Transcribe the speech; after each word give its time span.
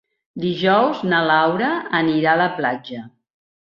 Dijous 0.45 1.03
na 1.13 1.21
Laura 1.33 1.71
anirà 2.01 2.35
a 2.37 2.43
la 2.45 2.53
platja. 2.61 3.09